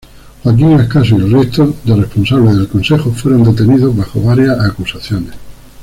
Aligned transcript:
Joaquín 0.43 0.73
Ascaso 0.73 1.13
y 1.15 1.21
el 1.21 1.31
resto 1.31 1.75
de 1.83 1.95
responsables 1.95 2.55
del 2.57 2.67
Consejo 2.69 3.11
fueron 3.11 3.43
detenidos 3.43 3.95
bajo 3.95 4.19
varias 4.23 4.59
acusaciones. 4.59 5.33